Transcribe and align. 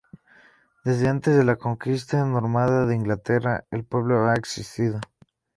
Desde 0.83 1.07
antes 1.09 1.37
de 1.37 1.43
la 1.43 1.57
Conquista 1.57 2.25
normanda 2.25 2.87
de 2.87 2.95
Inglaterra, 2.95 3.65
el 3.69 3.83
pueblo 3.85 4.25
ha 4.25 4.33
existido. 4.33 4.99